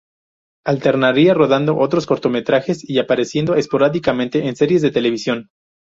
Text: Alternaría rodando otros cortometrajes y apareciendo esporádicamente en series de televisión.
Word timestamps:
Alternaría 0.65 1.35
rodando 1.35 1.77
otros 1.77 2.07
cortometrajes 2.07 2.89
y 2.89 2.97
apareciendo 2.97 3.53
esporádicamente 3.53 4.47
en 4.47 4.55
series 4.55 4.81
de 4.81 4.89
televisión. 4.89 5.51